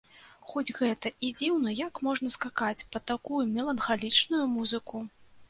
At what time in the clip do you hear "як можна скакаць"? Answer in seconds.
1.81-2.87